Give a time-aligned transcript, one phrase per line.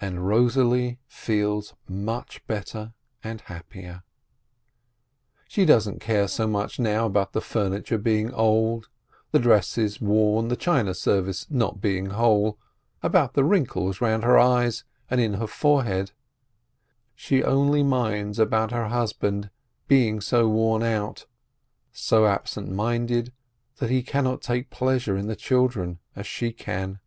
[0.00, 2.94] And Rosalie feels much better
[3.24, 4.04] and happier.
[5.48, 8.88] She doesn't care so much now about the furniture being old,
[9.32, 12.60] the dresses worn, the china service not being whole,
[13.02, 16.12] about the wrinkles round her eyes and in her forehead.
[17.16, 19.48] She only minds about her husband's
[19.88, 21.26] being so worn out,
[21.90, 23.32] so absent minded
[23.78, 27.00] that he cannot take pleasure in the children as she can.